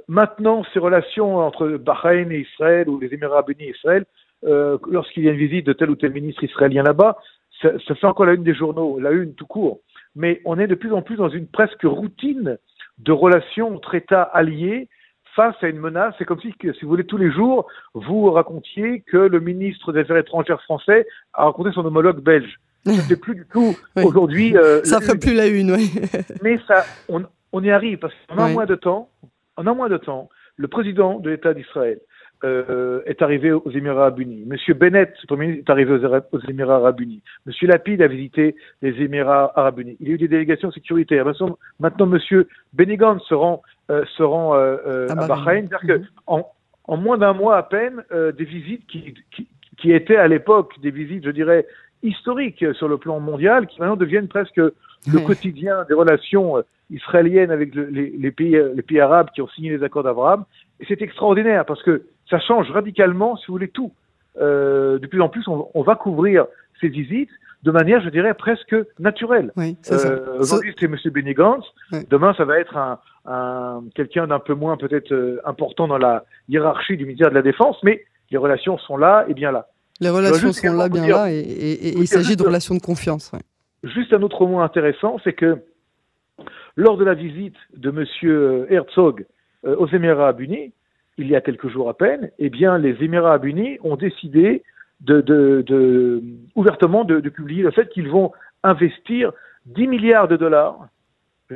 maintenant, 0.07 0.63
ces 0.71 0.77
relations 0.77 1.37
entre 1.37 1.67
Bahreïn 1.77 2.31
et 2.31 2.41
Israël 2.41 2.87
ou 2.87 2.99
les 2.99 3.11
Émirats 3.11 3.43
unis 3.47 3.63
et 3.63 3.71
Israël 3.71 4.05
euh, 4.45 4.77
lorsqu'il 4.89 5.23
y 5.23 5.29
a 5.29 5.31
une 5.31 5.37
visite 5.37 5.65
de 5.65 5.73
tel 5.73 5.89
ou 5.89 5.95
tel 5.95 6.11
ministre 6.11 6.43
israélien 6.43 6.83
là-bas, 6.83 7.17
ça, 7.61 7.69
ça, 7.87 7.95
fait 7.95 8.07
encore 8.07 8.25
la 8.25 8.33
une 8.33 8.43
des 8.43 8.53
journaux, 8.53 8.99
la 8.99 9.11
une 9.11 9.33
tout 9.33 9.47
court. 9.47 9.79
Mais 10.15 10.41
on 10.45 10.59
est 10.59 10.67
de 10.67 10.75
plus 10.75 10.93
en 10.93 11.01
plus 11.01 11.15
dans 11.15 11.29
une 11.29 11.47
presque 11.47 11.83
routine 11.83 12.57
de 12.99 13.11
relations 13.11 13.75
entre 13.75 13.95
États 13.95 14.23
alliés 14.23 14.89
face 15.35 15.55
à 15.61 15.67
une 15.67 15.79
menace. 15.79 16.15
C'est 16.17 16.25
comme 16.25 16.41
si, 16.41 16.53
si 16.61 16.81
vous 16.81 16.89
voulez, 16.89 17.05
tous 17.05 17.17
les 17.17 17.31
jours, 17.31 17.67
vous 17.93 18.31
racontiez 18.31 19.01
que 19.01 19.17
le 19.17 19.39
ministre 19.39 19.93
des 19.93 20.01
Affaires 20.01 20.17
étrangères 20.17 20.61
français 20.63 21.07
a 21.33 21.45
rencontré 21.45 21.71
son 21.73 21.85
homologue 21.85 22.21
belge. 22.21 22.59
C'est 22.85 23.19
plus 23.19 23.35
du 23.35 23.45
tout 23.51 23.75
aujourd'hui. 24.03 24.55
Euh, 24.57 24.83
ça 24.83 25.01
fait 25.01 25.19
plus 25.19 25.33
la 25.33 25.47
une, 25.47 25.71
oui. 25.71 25.91
Mais 26.41 26.59
ça, 26.67 26.85
on, 27.09 27.23
on 27.51 27.63
y 27.63 27.69
arrive 27.69 27.99
parce 27.99 28.13
qu'en 28.27 28.39
un 28.39 28.53
mois 28.53 28.65
de 28.65 28.75
temps, 28.75 29.09
en 29.57 29.67
un 29.67 29.73
mois 29.73 29.89
de 29.89 29.97
temps, 29.97 30.29
le 30.55 30.67
président 30.67 31.19
de 31.19 31.29
l'État 31.29 31.53
d'Israël, 31.53 31.99
euh, 32.43 33.01
est 33.05 33.21
arrivé 33.21 33.51
aux 33.51 33.69
Émirats 33.71 34.01
Arabes 34.01 34.19
Unis. 34.19 34.43
Monsieur 34.45 34.73
Bennett, 34.73 35.13
premier 35.27 35.53
est 35.53 35.69
arrivé 35.69 35.93
aux, 35.93 36.39
Émirats 36.47 36.75
Arabes 36.75 36.99
Unis. 37.01 37.21
Monsieur 37.45 37.67
Lapide 37.67 38.01
a 38.01 38.07
visité 38.07 38.55
les 38.81 39.01
Émirats 39.01 39.51
Arabes 39.55 39.79
Unis. 39.79 39.97
Il 39.99 40.07
y 40.07 40.11
a 40.11 40.13
eu 40.13 40.17
des 40.17 40.27
délégations 40.27 40.71
sécuritaires. 40.71 41.25
Maintenant, 41.79 42.05
Monsieur 42.05 42.47
Benny 42.73 42.97
se 43.27 43.33
rend, 43.33 43.61
euh, 43.89 44.03
se 44.15 44.23
rend 44.23 44.55
euh, 44.55 44.77
euh 44.85 45.07
à 45.09 45.27
Bahreïn. 45.27 45.67
C'est-à-dire 45.67 45.87
que 45.87 46.01
mhm. 46.01 46.07
en, 46.27 46.47
en, 46.85 46.97
moins 46.97 47.17
d'un 47.17 47.33
mois 47.33 47.57
à 47.57 47.63
peine, 47.63 48.03
euh, 48.11 48.31
des 48.31 48.45
visites 48.45 48.85
qui, 48.87 49.15
qui, 49.31 49.47
qui 49.77 49.91
étaient 49.91 50.17
à 50.17 50.27
l'époque 50.27 50.73
des 50.81 50.91
visites, 50.91 51.25
je 51.25 51.31
dirais, 51.31 51.65
historiques 52.03 52.65
sur 52.73 52.87
le 52.87 52.97
plan 52.97 53.19
mondial, 53.19 53.65
qui 53.65 53.79
maintenant 53.79 53.95
deviennent 53.95 54.27
presque 54.27 54.57
le 54.57 55.19
quotidien 55.25 55.85
des 55.87 55.95
relations 55.95 56.63
israéliennes 56.91 57.51
avec 57.51 57.73
les, 57.73 58.11
les, 58.11 58.31
pays, 58.31 58.61
les 58.75 58.81
pays 58.81 58.99
arabes 58.99 59.29
qui 59.33 59.41
ont 59.41 59.47
signé 59.47 59.75
les 59.75 59.83
accords 59.83 60.03
d'Abraham. 60.03 60.45
Et 60.79 60.85
c'est 60.87 61.01
extraordinaire 61.01 61.65
parce 61.65 61.81
que 61.81 62.03
ça 62.29 62.39
change 62.39 62.69
radicalement, 62.71 63.37
si 63.37 63.47
vous 63.47 63.53
voulez, 63.53 63.69
tout. 63.69 63.91
Euh, 64.39 64.99
de 64.99 65.07
plus 65.07 65.21
en 65.21 65.29
plus, 65.29 65.47
on, 65.47 65.69
on, 65.73 65.81
va 65.81 65.95
couvrir 65.95 66.45
ces 66.79 66.89
visites 66.89 67.29
de 67.63 67.71
manière, 67.71 68.01
je 68.01 68.09
dirais, 68.09 68.33
presque 68.33 68.75
naturelle. 68.99 69.51
Oui, 69.55 69.77
euh, 69.91 70.39
Aujourd'hui, 70.39 70.75
c'est 70.79 70.85
M. 70.85 70.95
Benny 71.05 71.33
Gantz. 71.33 71.65
Demain, 72.09 72.33
ça 72.35 72.45
va 72.45 72.59
être 72.59 72.77
un, 72.77 72.99
un 73.25 73.83
quelqu'un 73.95 74.27
d'un 74.27 74.39
peu 74.39 74.53
moins 74.53 74.77
peut-être 74.77 75.11
euh, 75.11 75.41
important 75.43 75.87
dans 75.87 75.97
la 75.97 76.23
hiérarchie 76.49 76.97
du 76.97 77.05
ministère 77.05 77.29
de 77.29 77.35
la 77.35 77.41
Défense, 77.41 77.77
mais 77.83 78.03
les 78.29 78.37
relations 78.37 78.77
sont 78.77 78.97
là 78.97 79.25
et 79.27 79.33
bien 79.33 79.51
là. 79.51 79.67
Les 79.99 80.09
relations 80.09 80.53
sont 80.53 80.73
là, 80.73 80.87
bien 80.87 81.07
là, 81.07 81.31
et, 81.31 81.39
et, 81.39 81.87
et 81.87 81.97
il 81.97 82.07
s'agit 82.07 82.35
de 82.35 82.43
relations 82.43 82.75
de 82.75 82.81
confiance. 82.81 83.31
Ouais. 83.33 83.39
Juste 83.83 84.13
un 84.13 84.21
autre 84.21 84.45
mot 84.45 84.59
intéressant, 84.59 85.17
c'est 85.23 85.33
que 85.33 85.57
lors 86.75 86.97
de 86.97 87.03
la 87.03 87.15
visite 87.15 87.55
de 87.75 87.89
M. 87.89 88.05
Euh, 88.23 88.67
Herzog 88.69 89.25
aux 89.63 89.87
Émirats 89.87 90.35
Unis, 90.37 90.71
il 91.17 91.27
y 91.27 91.35
a 91.35 91.41
quelques 91.41 91.67
jours 91.67 91.89
à 91.89 91.95
peine, 91.95 92.31
eh 92.39 92.49
bien, 92.49 92.77
les 92.77 92.95
Émirats 93.03 93.29
Arabes 93.29 93.45
Unis 93.45 93.77
ont 93.83 93.95
décidé 93.95 94.63
de, 95.01 95.21
de, 95.21 95.63
de 95.65 96.23
ouvertement 96.55 97.03
de, 97.03 97.19
de, 97.19 97.29
publier 97.29 97.63
le 97.63 97.71
fait 97.71 97.89
qu'ils 97.89 98.09
vont 98.09 98.31
investir 98.63 99.31
10 99.65 99.87
milliards 99.87 100.27
de 100.27 100.37
dollars 100.37 100.87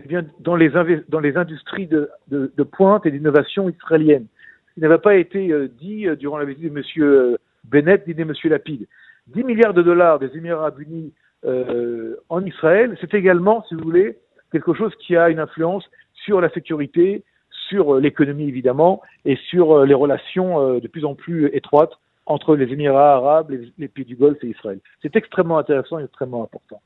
bien, 0.05 0.25
dans, 0.39 0.55
les 0.55 0.71
dans 1.09 1.19
les 1.19 1.37
industries 1.37 1.87
de, 1.87 2.09
de, 2.27 2.63
pointe 2.63 3.05
et 3.05 3.11
d'innovation 3.11 3.69
israélienne. 3.69 4.27
Ce 4.69 4.73
qui 4.75 4.79
n'avait 4.81 4.99
pas 4.99 5.15
été 5.15 5.51
euh, 5.51 5.67
dit 5.79 6.07
euh, 6.07 6.15
durant 6.15 6.37
la 6.37 6.45
visite 6.45 6.71
de 6.71 6.77
M. 6.77 6.83
Euh, 6.99 7.37
Bennett 7.65 8.07
ni 8.07 8.13
de 8.13 8.21
M. 8.21 8.33
Lapide. 8.45 8.87
10 9.27 9.43
milliards 9.43 9.73
de 9.73 9.81
dollars 9.81 10.19
des 10.19 10.35
Émirats 10.35 10.61
arabes 10.61 10.79
unis 10.79 11.13
euh, 11.45 12.15
en 12.29 12.45
Israël, 12.45 12.97
c'est 13.01 13.13
également, 13.13 13.63
si 13.67 13.75
vous 13.75 13.83
voulez, 13.83 14.17
quelque 14.51 14.73
chose 14.73 14.93
qui 14.99 15.15
a 15.15 15.29
une 15.29 15.39
influence 15.39 15.83
sur 16.13 16.41
la 16.41 16.49
sécurité, 16.49 17.23
sur 17.71 17.95
l'économie 17.95 18.47
évidemment, 18.47 19.01
et 19.25 19.37
sur 19.49 19.85
les 19.85 19.95
relations 19.95 20.77
de 20.77 20.87
plus 20.87 21.05
en 21.05 21.15
plus 21.15 21.49
étroites 21.53 21.93
entre 22.25 22.55
les 22.55 22.71
Émirats 22.71 23.15
arabes, 23.15 23.49
les, 23.49 23.71
les 23.79 23.87
pays 23.87 24.05
du 24.05 24.15
Golfe 24.15 24.43
et 24.43 24.49
Israël. 24.49 24.79
C'est 25.01 25.15
extrêmement 25.15 25.57
intéressant 25.57 25.97
et 25.97 26.03
extrêmement 26.03 26.43
important 26.43 26.79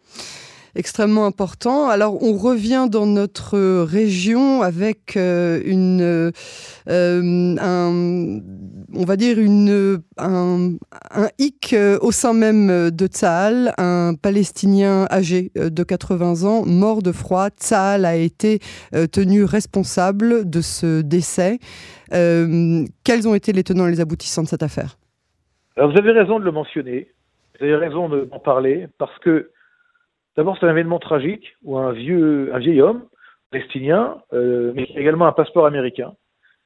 extrêmement 0.75 1.25
important. 1.25 1.89
Alors, 1.89 2.22
on 2.22 2.38
revient 2.38 2.88
dans 2.91 3.05
notre 3.05 3.84
région 3.84 4.62
avec 4.62 5.15
euh, 5.17 5.62
une, 5.65 6.01
euh, 6.01 7.55
un, 7.60 8.41
on 8.94 9.05
va 9.05 9.15
dire 9.15 9.39
une, 9.39 10.01
un, 10.17 10.74
un 11.12 11.27
hic 11.39 11.74
euh, 11.74 11.98
au 12.01 12.12
sein 12.12 12.34
même 12.34 12.91
de 12.91 13.08
Tsahal, 13.08 13.74
un 13.77 14.13
Palestinien 14.22 15.08
âgé 15.10 15.51
de 15.55 15.84
80 15.84 16.44
ans, 16.44 16.65
mort 16.65 17.01
de 17.01 17.12
froid. 17.12 17.50
Tsahal 17.50 18.05
a 18.05 18.15
été 18.15 18.60
tenu 19.12 19.44
responsable 19.44 20.50
de 20.50 20.62
ce 20.62 21.01
décès. 21.01 21.60
quels 22.10 23.27
ont 23.27 23.36
été 23.36 23.53
les 23.53 23.63
tenants 23.63 23.88
et 23.88 23.91
les 23.91 24.01
aboutissants 24.01 24.44
de 24.44 24.48
cette 24.48 24.63
affaire? 24.63 24.98
Alors, 25.77 25.91
vous 25.91 25.98
avez 25.98 26.12
raison 26.12 26.39
de 26.39 26.46
le 26.46 26.51
mentionner. 26.51 27.12
Vous 27.60 27.65
avez 27.65 27.75
raison 27.75 28.10
d'en 28.10 28.39
parler 28.39 28.88
parce 28.98 29.17
que 29.20 29.51
D'abord, 30.38 30.58
c'est 30.60 30.65
un 30.65 30.72
événement 30.72 31.00
tragique 31.00 31.56
où 31.63 31.77
un 31.77 31.94
vieux, 31.94 32.54
un 32.54 32.60
vieil 32.60 32.82
homme 32.82 33.04
palestinien, 33.51 34.18
euh, 34.34 34.74
mais 34.75 34.86
qui 34.86 34.98
a 34.98 35.01
également 35.01 35.27
un 35.27 35.32
passeport 35.32 35.65
américain, 35.65 36.13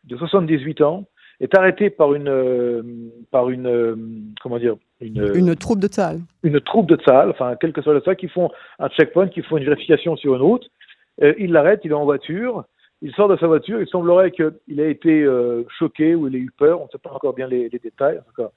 de 0.05 0.17
78 0.17 0.81
ans, 0.81 1.05
est 1.39 1.55
arrêté 1.57 1.89
par 1.89 2.13
une, 2.13 2.27
euh, 2.27 2.81
par 3.31 3.49
une, 3.49 3.67
euh, 3.67 3.95
comment 4.41 4.57
dire, 4.57 4.75
une, 4.99 5.31
une 5.35 5.55
troupe 5.55 5.79
de 5.79 5.87
Tzal. 5.87 6.19
Une 6.43 6.59
troupe 6.59 6.87
de 6.87 6.95
Tzal, 6.95 7.29
enfin, 7.29 7.55
quel 7.59 7.71
que 7.71 7.81
soit 7.81 7.93
le 7.93 8.01
Tzal, 8.01 8.15
qui 8.15 8.27
font 8.27 8.49
un 8.79 8.89
checkpoint, 8.89 9.27
qui 9.27 9.41
font 9.43 9.57
une 9.57 9.65
vérification 9.65 10.17
sur 10.17 10.35
une 10.35 10.41
route. 10.41 10.67
il 11.21 11.51
l'arrête, 11.51 11.81
il 11.83 11.91
est 11.91 11.95
en 11.95 12.05
voiture, 12.05 12.65
il 13.01 13.13
sort 13.13 13.29
de 13.29 13.37
sa 13.37 13.47
voiture, 13.47 13.79
il 13.79 13.87
semblerait 13.87 14.31
qu'il 14.31 14.81
a 14.81 14.87
été 14.87 15.25
choqué 15.77 16.15
ou 16.15 16.27
il 16.27 16.35
a 16.35 16.39
eu 16.39 16.51
peur, 16.57 16.81
on 16.81 16.85
ne 16.85 16.89
sait 16.89 16.97
pas 16.97 17.11
encore 17.11 17.33
bien 17.33 17.47
les, 17.47 17.69
les 17.69 17.79
détails, 17.79 18.17
en 18.17 18.23
tout 18.23 18.41
cas 18.41 18.51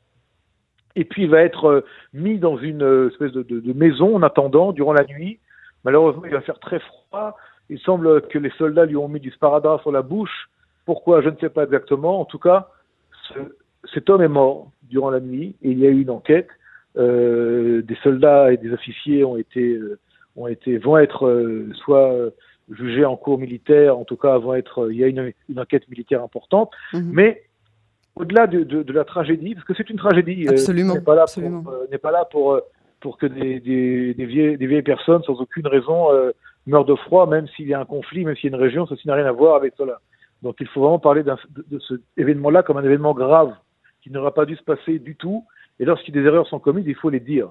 et 0.96 1.04
puis 1.04 1.22
il 1.22 1.30
va 1.30 1.42
être 1.42 1.66
euh, 1.66 1.84
mis 2.12 2.38
dans 2.38 2.56
une 2.56 2.82
euh, 2.82 3.10
espèce 3.10 3.32
de, 3.32 3.42
de, 3.42 3.60
de, 3.60 3.72
maison 3.72 4.16
en 4.16 4.22
attendant 4.22 4.72
durant 4.72 4.92
la 4.92 5.04
nuit. 5.04 5.38
Malheureusement, 5.84 6.24
il 6.24 6.32
va 6.32 6.40
faire 6.40 6.58
très 6.58 6.80
froid. 6.80 7.36
Il 7.70 7.78
semble 7.80 8.22
que 8.28 8.38
les 8.38 8.50
soldats 8.58 8.86
lui 8.86 8.96
ont 8.96 9.08
mis 9.08 9.20
du 9.20 9.30
sparadrap 9.30 9.80
sur 9.80 9.92
la 9.92 10.02
bouche. 10.02 10.50
Pourquoi 10.84 11.22
Je 11.22 11.30
ne 11.30 11.36
sais 11.36 11.48
pas 11.48 11.64
exactement. 11.64 12.20
En 12.20 12.24
tout 12.24 12.38
cas, 12.38 12.68
ce, 13.28 13.38
cet 13.92 14.10
homme 14.10 14.22
est 14.22 14.28
mort 14.28 14.70
durant 14.84 15.10
la 15.10 15.20
nuit 15.20 15.56
et 15.62 15.70
il 15.70 15.78
y 15.78 15.86
a 15.86 15.90
eu 15.90 16.02
une 16.02 16.10
enquête. 16.10 16.48
Euh, 16.96 17.82
des 17.82 17.96
soldats 18.02 18.52
et 18.52 18.58
des 18.58 18.72
officiers 18.72 19.24
ont 19.24 19.36
été, 19.36 19.74
euh, 19.74 19.98
ont 20.36 20.46
été, 20.46 20.76
vont 20.76 20.98
être 20.98 21.26
euh, 21.26 21.70
soit 21.74 22.12
jugés 22.70 23.04
en 23.04 23.16
cours 23.16 23.38
militaire, 23.38 23.96
en 23.96 24.04
tout 24.04 24.16
cas 24.16 24.36
vont 24.38 24.54
être, 24.54 24.90
il 24.90 24.98
y 24.98 25.04
a 25.04 25.06
une, 25.06 25.32
une 25.48 25.58
enquête 25.58 25.88
militaire 25.88 26.22
importante, 26.22 26.70
mmh. 26.92 27.00
mais 27.12 27.42
au-delà 28.16 28.46
de, 28.46 28.62
de, 28.62 28.82
de, 28.82 28.92
la 28.92 29.04
tragédie, 29.04 29.54
parce 29.54 29.66
que 29.66 29.74
c'est 29.74 29.88
une 29.88 29.96
tragédie. 29.96 30.46
Euh, 30.46 30.52
absolument. 30.52 30.94
n'est 30.94 31.00
pas 31.00 31.14
là 31.14 31.24
pour, 31.32 31.72
euh, 31.72 31.86
n'est 31.90 31.98
pas 31.98 32.10
là 32.10 32.24
pour, 32.30 32.52
euh, 32.52 32.60
pour 33.00 33.18
que 33.18 33.26
des, 33.26 33.60
des, 33.60 34.14
des, 34.14 34.26
vieilles, 34.26 34.58
des 34.58 34.66
vieilles 34.66 34.82
personnes 34.82 35.22
sans 35.22 35.40
aucune 35.40 35.66
raison 35.66 36.12
euh, 36.12 36.32
meurent 36.66 36.84
de 36.84 36.94
froid, 36.94 37.26
même 37.26 37.48
s'il 37.48 37.68
y 37.68 37.74
a 37.74 37.80
un 37.80 37.84
conflit, 37.84 38.24
même 38.24 38.36
s'il 38.36 38.50
y 38.50 38.54
a 38.54 38.56
une 38.56 38.62
région, 38.62 38.86
ceci 38.86 39.08
n'a 39.08 39.14
rien 39.14 39.26
à 39.26 39.32
voir 39.32 39.56
avec 39.56 39.74
cela. 39.76 40.00
Donc 40.42 40.56
il 40.60 40.66
faut 40.66 40.80
vraiment 40.80 40.98
parler 40.98 41.22
de, 41.22 41.32
de 41.70 41.78
cet 41.80 42.00
événement-là 42.16 42.62
comme 42.62 42.76
un 42.76 42.84
événement 42.84 43.14
grave, 43.14 43.54
qui 44.02 44.10
n'aura 44.10 44.34
pas 44.34 44.44
dû 44.44 44.56
se 44.56 44.62
passer 44.62 44.98
du 44.98 45.16
tout. 45.16 45.44
Et 45.80 45.84
lorsqu'il 45.84 46.12
des 46.12 46.22
erreurs 46.22 46.46
sont 46.48 46.58
commises, 46.58 46.84
il 46.86 46.94
faut 46.94 47.10
les 47.10 47.20
dire. 47.20 47.50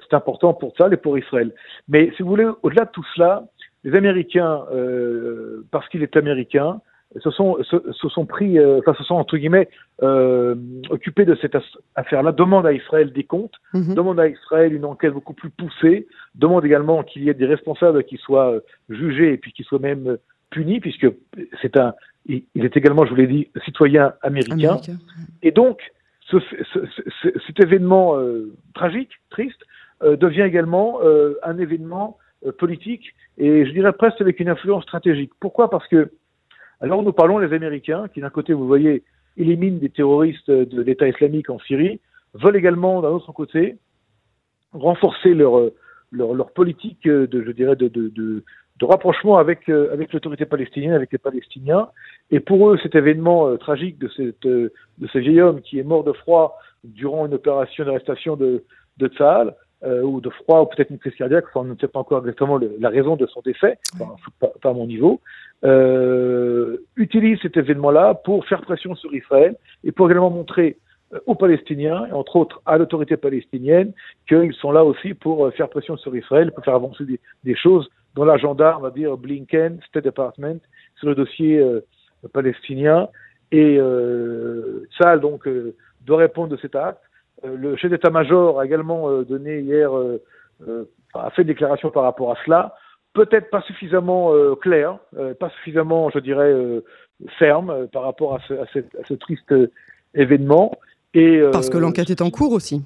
C'est 0.00 0.14
important 0.14 0.54
pour 0.54 0.74
ça 0.76 0.88
et 0.90 0.96
pour 0.96 1.18
Israël. 1.18 1.52
Mais 1.88 2.12
si 2.16 2.22
vous 2.22 2.30
voulez, 2.30 2.48
au-delà 2.62 2.86
de 2.86 2.90
tout 2.90 3.04
cela, 3.14 3.44
les 3.84 3.94
Américains, 3.94 4.64
euh, 4.72 5.66
parce 5.70 5.88
qu'il 5.88 6.02
est 6.02 6.16
américain, 6.16 6.80
se 7.20 7.30
sont, 7.30 7.58
se, 7.62 7.76
se 7.92 8.08
sont 8.08 8.26
pris, 8.26 8.58
euh, 8.58 8.78
enfin, 8.78 8.94
se 8.94 9.04
sont 9.04 9.14
entre 9.14 9.36
guillemets 9.36 9.68
euh, 10.02 10.54
occupés 10.90 11.24
de 11.24 11.34
cette 11.36 11.56
affaire-là, 11.94 12.32
demandent 12.32 12.66
à 12.66 12.72
Israël 12.72 13.12
des 13.12 13.24
comptes, 13.24 13.54
mm-hmm. 13.74 13.94
demandent 13.94 14.20
à 14.20 14.28
Israël 14.28 14.72
une 14.72 14.84
enquête 14.84 15.12
beaucoup 15.12 15.34
plus 15.34 15.50
poussée, 15.50 16.06
demandent 16.34 16.64
également 16.64 17.02
qu'il 17.02 17.24
y 17.24 17.28
ait 17.28 17.34
des 17.34 17.46
responsables 17.46 18.04
qui 18.04 18.16
soient 18.16 18.52
euh, 18.52 18.60
jugés 18.88 19.32
et 19.32 19.36
puis 19.36 19.52
qui 19.52 19.62
soient 19.62 19.78
même 19.78 20.08
euh, 20.08 20.16
punis, 20.50 20.80
puisque 20.80 21.06
c'est 21.60 21.76
un, 21.76 21.94
il, 22.26 22.44
est 22.54 22.76
également, 22.76 23.04
je 23.04 23.10
vous 23.10 23.16
l'ai 23.16 23.26
dit, 23.26 23.48
citoyen 23.64 24.14
américain. 24.22 24.54
américain. 24.54 24.96
Et 25.42 25.50
donc, 25.50 25.80
ce, 26.30 26.38
ce, 26.72 26.78
ce, 27.22 27.28
cet 27.46 27.60
événement 27.60 28.16
euh, 28.16 28.52
tragique, 28.74 29.10
triste, 29.30 29.62
euh, 30.02 30.16
devient 30.16 30.42
également 30.42 31.00
un 31.42 31.58
événement 31.58 32.18
politique 32.58 33.14
et 33.38 33.64
je 33.64 33.70
dirais 33.70 33.92
presque 33.92 34.20
avec 34.20 34.40
une 34.40 34.48
influence 34.48 34.82
stratégique. 34.82 35.30
Pourquoi? 35.38 35.70
Parce 35.70 35.86
que 35.86 36.10
alors 36.82 37.02
nous 37.02 37.12
parlons 37.12 37.40
des 37.40 37.54
Américains 37.54 38.08
qui 38.12 38.20
d'un 38.20 38.30
côté, 38.30 38.52
vous 38.52 38.66
voyez, 38.66 39.04
éliminent 39.36 39.78
des 39.78 39.88
terroristes 39.88 40.50
de 40.50 40.82
l'État 40.82 41.08
islamique 41.08 41.48
en 41.48 41.58
Syrie, 41.60 42.00
veulent 42.34 42.56
également 42.56 43.00
d'un 43.00 43.10
autre 43.10 43.32
côté 43.32 43.76
renforcer 44.72 45.34
leur, 45.34 45.70
politique 46.54 47.06
de, 47.06 47.42
je 47.44 47.50
dirais, 47.52 47.76
de, 47.76 48.44
rapprochement 48.82 49.38
avec, 49.38 49.68
euh, 49.68 49.92
avec 49.92 50.12
l'autorité 50.12 50.44
palestinienne, 50.44 50.94
avec 50.94 51.12
les 51.12 51.18
Palestiniens. 51.18 51.88
Et 52.32 52.40
pour 52.40 52.68
eux, 52.68 52.78
cet 52.82 52.96
événement 52.96 53.46
euh, 53.46 53.56
tragique 53.56 53.96
euh, 54.18 54.32
de 54.42 55.06
ce 55.06 55.18
vieil 55.18 55.40
homme 55.40 55.60
qui 55.60 55.78
est 55.78 55.84
mort 55.84 56.02
de 56.02 56.12
froid 56.12 56.58
durant 56.82 57.26
une 57.26 57.34
opération 57.34 57.84
d'arrestation 57.84 58.34
de, 58.34 58.64
de 58.96 59.06
euh, 59.84 60.02
ou 60.02 60.20
de 60.20 60.30
froid, 60.30 60.60
ou 60.62 60.66
peut-être 60.66 60.90
une 60.90 60.98
crise 60.98 61.14
cardiaque, 61.14 61.44
on 61.54 61.64
ne 61.64 61.74
sait 61.76 61.88
pas 61.88 62.00
encore 62.00 62.20
exactement 62.20 62.56
le, 62.56 62.76
la 62.78 62.88
raison 62.88 63.16
de 63.16 63.26
son 63.26 63.40
décès, 63.40 63.78
enfin, 63.94 64.14
pas, 64.40 64.52
pas, 64.60 64.70
à 64.70 64.72
mon 64.72 64.86
niveau, 64.86 65.20
euh, 65.64 66.78
utilise 66.96 67.38
cet 67.40 67.56
événement-là 67.56 68.14
pour 68.14 68.46
faire 68.46 68.62
pression 68.62 68.94
sur 68.94 69.14
Israël 69.14 69.56
et 69.84 69.92
pour 69.92 70.06
également 70.08 70.30
montrer 70.30 70.76
euh, 71.12 71.20
aux 71.26 71.34
Palestiniens, 71.34 72.06
et 72.06 72.12
entre 72.12 72.36
autres 72.36 72.60
à 72.66 72.78
l'autorité 72.78 73.16
palestinienne, 73.16 73.92
qu'ils 74.28 74.54
sont 74.54 74.72
là 74.72 74.84
aussi 74.84 75.14
pour 75.14 75.46
euh, 75.46 75.50
faire 75.50 75.68
pression 75.68 75.96
sur 75.96 76.14
Israël, 76.16 76.52
pour 76.52 76.64
faire 76.64 76.74
avancer 76.74 77.04
des, 77.04 77.20
des 77.44 77.56
choses 77.56 77.88
dans 78.14 78.24
l'agenda, 78.24 78.76
on 78.78 78.82
va 78.82 78.90
dire, 78.90 79.16
Blinken, 79.16 79.80
State 79.88 80.04
Department, 80.04 80.60
sur 80.96 81.08
le 81.08 81.14
dossier 81.14 81.58
euh, 81.58 81.80
palestinien. 82.32 83.08
Et 83.50 83.76
euh, 83.78 84.86
ça, 84.98 85.18
donc, 85.18 85.46
euh, 85.46 85.74
doit 86.06 86.18
répondre 86.18 86.48
de 86.48 86.56
cet 86.56 86.74
acte. 86.74 87.02
Euh, 87.44 87.56
le 87.56 87.76
chef 87.76 87.90
d'état-major 87.90 88.60
a 88.60 88.66
également 88.66 89.08
euh, 89.08 89.24
donné 89.24 89.60
hier, 89.60 89.96
euh, 89.96 90.20
a 91.14 91.30
fait 91.30 91.42
une 91.42 91.48
déclaration 91.48 91.90
par 91.90 92.04
rapport 92.04 92.32
à 92.32 92.36
cela. 92.44 92.74
Peut-être 93.14 93.50
pas 93.50 93.60
suffisamment 93.62 94.32
clair, 94.62 94.96
pas 95.38 95.50
suffisamment, 95.50 96.08
je 96.08 96.18
dirais, 96.18 96.54
ferme 97.38 97.86
par 97.88 98.04
rapport 98.04 98.34
à 98.36 98.38
ce, 98.48 98.54
à 98.54 98.64
cette, 98.72 98.94
à 98.94 99.06
ce 99.06 99.12
triste 99.12 99.54
événement. 100.14 100.72
Et, 101.12 101.42
Parce 101.52 101.68
que 101.68 101.76
l'enquête 101.76 102.08
est 102.08 102.22
en 102.22 102.30
cours 102.30 102.52
aussi. 102.52 102.82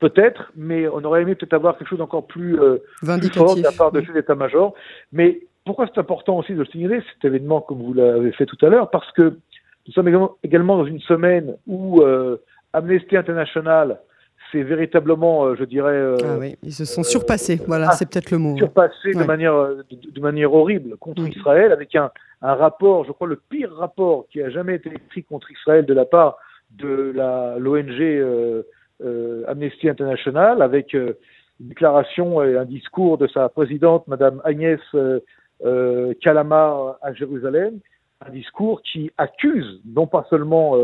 Peut-être, 0.00 0.52
mais 0.56 0.88
on 0.88 1.02
aurait 1.04 1.22
aimé 1.22 1.34
peut-être 1.34 1.54
avoir 1.54 1.78
quelque 1.78 1.88
chose 1.88 1.98
d'encore 1.98 2.26
plus, 2.26 2.60
euh, 2.60 2.78
plus 3.00 3.32
fort 3.32 3.56
de 3.56 3.62
la 3.62 3.72
part 3.72 3.92
de 3.92 4.02
chef 4.02 4.12
d'état-major. 4.12 4.74
Mais 5.12 5.40
pourquoi 5.64 5.86
c'est 5.86 6.00
important 6.00 6.38
aussi 6.38 6.52
de 6.52 6.58
le 6.58 6.66
signaler, 6.66 7.00
cet 7.14 7.24
événement, 7.24 7.60
comme 7.60 7.82
vous 7.82 7.94
l'avez 7.94 8.32
fait 8.32 8.44
tout 8.44 8.58
à 8.66 8.68
l'heure? 8.68 8.90
Parce 8.90 9.10
que 9.12 9.38
nous 9.86 9.92
sommes 9.92 10.28
également 10.42 10.76
dans 10.76 10.84
une 10.84 11.00
semaine 11.00 11.56
où 11.66 12.02
euh, 12.02 12.38
Amnesty 12.74 13.16
International, 13.16 13.98
c'est 14.50 14.62
véritablement, 14.62 15.46
euh, 15.46 15.56
je 15.56 15.64
dirais. 15.64 15.92
Euh, 15.92 16.16
ah 16.24 16.36
oui, 16.38 16.56
ils 16.62 16.72
se 16.72 16.84
sont 16.84 17.02
surpassés. 17.02 17.60
Euh, 17.60 17.64
voilà, 17.66 17.88
ah, 17.90 17.92
c'est 17.92 18.08
peut-être 18.08 18.30
le 18.30 18.38
mot. 18.38 18.56
Surpassés 18.56 19.14
ouais. 19.14 19.22
de 19.22 19.24
manière 19.24 19.54
de, 19.54 20.10
de, 20.10 20.20
manière 20.20 20.52
horrible 20.52 20.96
contre 20.98 21.22
mmh. 21.22 21.28
Israël, 21.28 21.72
avec 21.72 21.94
un, 21.94 22.10
un 22.42 22.54
rapport, 22.54 23.04
je 23.04 23.12
crois 23.12 23.26
le 23.26 23.40
pire 23.48 23.72
rapport 23.74 24.26
qui 24.30 24.42
a 24.42 24.50
jamais 24.50 24.76
été 24.76 24.90
écrit 24.90 25.24
contre 25.24 25.50
Israël 25.50 25.86
de 25.86 25.94
la 25.94 26.04
part 26.04 26.36
de 26.70 27.12
la 27.14 27.56
l'ONG 27.58 28.00
euh, 28.00 28.62
euh, 29.04 29.44
Amnesty 29.48 29.88
International, 29.88 30.62
avec 30.62 30.92
une 30.92 31.14
déclaration 31.60 32.42
et 32.42 32.56
un 32.56 32.64
discours 32.64 33.18
de 33.18 33.26
sa 33.28 33.48
présidente, 33.48 34.06
Madame 34.08 34.40
Agnès 34.44 34.80
Kalama 36.20 36.98
à 37.00 37.12
Jérusalem, 37.12 37.78
un 38.26 38.30
discours 38.30 38.82
qui 38.82 39.10
accuse 39.18 39.80
non 39.86 40.06
pas 40.06 40.26
seulement 40.28 40.76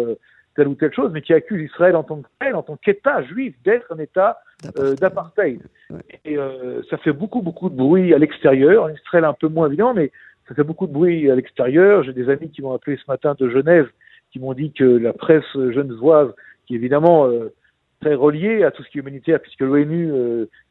telle 0.57 0.69
ou 0.69 0.75
telle 0.75 0.92
chose, 0.92 1.11
mais 1.12 1.23
qui 1.23 1.33
accuse 1.33 1.71
Israël 1.71 1.97
en 1.97 2.02
tant 2.02 2.21
que 2.21 2.28
tel, 2.40 2.54
en 2.54 2.62
tant 2.62 2.76
qu'État 2.76 3.23
juif, 3.23 3.54
d'être 3.64 3.92
un 3.92 3.99
État 3.99 4.38
d'apartheid. 5.00 5.61
Euh, 5.90 5.95
ouais. 5.95 6.21
Et 6.25 6.37
euh, 6.37 6.83
ça 6.90 6.99
fait 6.99 7.12
beaucoup, 7.12 7.40
beaucoup 7.40 7.71
de 7.71 7.76
bruit 7.76 8.12
à 8.14 8.19
l'extérieur. 8.19 8.85
En 8.85 8.88
Israël, 8.88 9.25
un 9.25 9.33
peu 9.33 9.49
moins 9.49 9.69
évident, 9.69 9.95
mais 9.95 10.11
ça 10.49 10.54
fait 10.54 10.64
beaucoup 10.64 10.87
de 10.87 10.92
bruit 10.92 11.30
à 11.30 11.37
l'extérieur. 11.37 12.02
J'ai 12.02 12.12
des 12.12 12.28
amis 12.28 12.50
qui 12.50 12.62
m'ont 12.62 12.75
appelé 12.75 12.97
ce 12.97 13.11
matin 13.11 13.35
de 13.38 13.49
Genève, 13.49 13.88
qui 14.33 14.40
m'ont 14.40 14.52
dit 14.52 14.73
que 14.73 14.85
la 14.85 15.12
presse 15.12 15.45
genevoise, 15.54 16.33
qui 16.66 16.75
évidemment 16.75 17.26
euh, 17.26 17.52
très 18.00 18.14
relié 18.14 18.64
à 18.64 18.71
tout 18.71 18.83
ce 18.83 18.90
qui 18.90 18.99
est 18.99 19.02
humanitaire, 19.02 19.40
puisque 19.40 19.61
l'ONU 19.61 20.11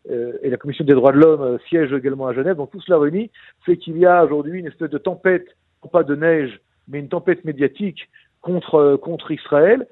et 0.09 0.50
la 0.50 0.57
Commission 0.57 0.83
des 0.83 0.93
droits 0.93 1.12
de 1.12 1.19
l'homme 1.19 1.59
siègent 1.69 1.93
également 1.93 2.27
à 2.27 2.33
Genève. 2.33 2.57
Donc 2.57 2.71
tout 2.71 2.81
cela 2.81 2.98
réuni 2.98 3.29
fait 3.65 3.77
qu'il 3.77 3.98
y 3.98 4.05
a 4.05 4.25
aujourd'hui 4.25 4.59
une 4.59 4.67
espèce 4.67 4.89
de 4.89 4.98
tempête, 4.98 5.45
non 5.83 5.89
pas 5.89 6.03
de 6.03 6.15
neige, 6.15 6.59
mais 6.88 7.00
une 7.00 7.07
tempête 7.07 7.45
médiatique 7.45 8.09
contre, 8.41 8.96
contre 8.98 9.31
Israël. 9.31 9.88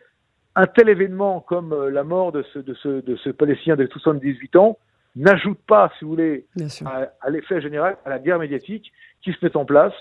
Un 0.56 0.66
tel 0.66 0.90
événement 0.90 1.40
comme 1.42 1.90
la 1.90 2.04
mort 2.04 2.32
de 2.32 2.44
ce, 2.54 2.60
de 2.60 2.74
ce, 2.76 3.02
de 3.02 3.16
ce 3.18 3.30
Palestinien 3.30 3.76
de 3.76 3.86
78 3.86 4.56
ans 4.56 4.78
n'ajoute 5.16 5.60
pas, 5.68 5.92
si 5.98 6.06
vous 6.06 6.12
voulez, 6.12 6.46
à, 6.86 7.12
à 7.22 7.30
l'effet 7.30 7.62
général, 7.62 7.98
à 8.06 8.10
la 8.10 8.20
guerre 8.20 8.40
médiatique 8.40 8.92
qui 9.22 9.34
se 9.34 9.46
met 9.46 9.56
en 9.56 9.66
place. 9.66 9.94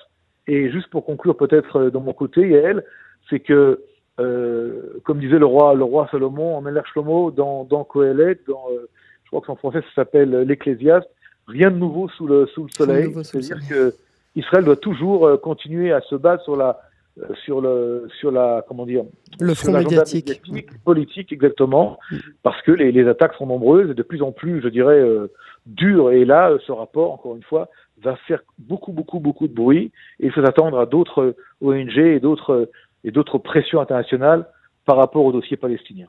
Et 0.47 0.71
juste 0.71 0.88
pour 0.88 1.05
conclure 1.05 1.37
peut-être 1.37 1.91
de 1.91 1.99
mon 1.99 2.12
côté, 2.12 2.49
Yael, 2.49 2.85
c'est 3.29 3.41
que 3.41 3.83
euh, 4.19 5.00
comme 5.05 5.19
disait 5.19 5.38
le 5.38 5.47
roi, 5.47 5.75
le 5.75 5.85
roi 5.85 6.09
Salomon, 6.11 6.57
en 6.57 6.62
Meller 6.62 6.83
Shlomo, 6.93 7.31
dans, 7.31 7.65
dans 7.65 7.85
Kohelet, 7.85 8.38
dans, 8.49 8.65
euh, 8.71 8.88
je 9.25 9.29
crois 9.29 9.43
que 9.43 9.50
en 9.50 9.57
français 9.57 9.81
ça 9.81 9.95
s'appelle 10.03 10.31
l'Ecclésiaste, 10.43 11.09
rien 11.47 11.71
de 11.71 11.76
nouveau 11.76 12.09
sous 12.09 12.26
le, 12.26 12.47
sous 12.47 12.65
le 12.65 12.71
soleil. 12.71 13.12
C'est-à-dire 13.25 13.59
que 13.69 13.95
Israël 14.35 14.65
doit 14.65 14.76
toujours 14.76 15.26
euh, 15.26 15.37
continuer 15.37 15.93
à 15.93 16.00
se 16.00 16.15
battre 16.15 16.45
sur 16.45 16.57
la, 16.57 16.81
sur 17.44 17.61
le, 17.61 18.08
sur 18.20 18.30
la, 18.30 18.64
comment 18.68 18.87
dire, 18.87 19.04
le 19.40 19.54
front 19.54 19.73
médiatique. 19.73 20.40
politique 20.85 21.32
exactement, 21.32 21.99
parce 22.42 22.61
que 22.62 22.73
les, 22.73 22.92
les, 22.92 23.08
attaques 23.08 23.35
sont 23.35 23.46
nombreuses 23.46 23.90
et 23.90 23.94
de 23.94 24.02
plus 24.02 24.23
en 24.23 24.32
plus, 24.32 24.61
je 24.62 24.68
dirais, 24.68 25.02
dures. 25.66 26.11
Et 26.11 26.25
là, 26.25 26.56
ce 26.66 26.73
rapport, 26.73 27.12
encore 27.12 27.37
une 27.37 27.42
fois, 27.42 27.68
va 28.02 28.16
faire 28.28 28.40
beaucoup, 28.58 28.92
beaucoup, 28.92 29.20
beaucoup 29.20 29.49
de 29.49 29.54
bruit. 29.54 29.92
Et 30.20 30.26
il 30.26 30.32
faut 30.32 30.40
attendre 30.40 30.78
à 30.78 30.87
d'autres 30.87 31.35
ONG 31.62 31.96
et 31.96 32.20
d'autres 32.20 32.70
et 33.04 33.11
d'autres 33.11 33.38
pressions 33.38 33.80
internationales 33.80 34.46
par 34.85 34.96
rapport 34.96 35.25
au 35.25 35.32
dossier 35.32 35.56
palestinien. 35.56 36.06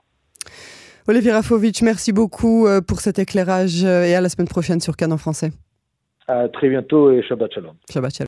Olivier 1.07 1.31
Rafovitch, 1.31 1.81
merci 1.83 2.11
beaucoup 2.11 2.67
euh, 2.67 2.81
pour 2.81 2.99
cet 2.99 3.17
éclairage 3.17 3.85
euh, 3.85 4.03
et 4.03 4.13
à 4.13 4.19
la 4.19 4.27
semaine 4.27 4.47
prochaine 4.47 4.81
sur 4.81 4.97
Canon 4.97 5.17
français. 5.17 5.51
À 6.27 6.49
très 6.49 6.67
bientôt 6.67 7.11
et 7.11 7.23
Shabbat 7.23 7.53
Shalom. 7.53 7.75
Shabbat 7.89 8.13
Shalom. 8.13 8.25